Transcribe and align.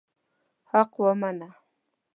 حق 0.71 0.93
ومنه. 1.03 1.49